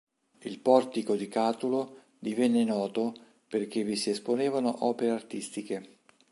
Il 0.41 0.57
portico 0.59 1.15
di 1.15 1.27
Catulo 1.27 2.05
divenne 2.17 2.63
noto 2.63 3.13
perché 3.47 3.83
vi 3.83 3.95
si 3.95 4.09
esponevano 4.09 4.83
opere 4.83 5.11
artistiche. 5.11 5.97